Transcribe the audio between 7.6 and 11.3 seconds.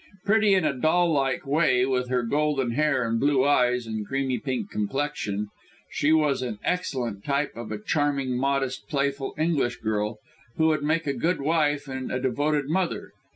a charming, modest, playful English girl, who would make a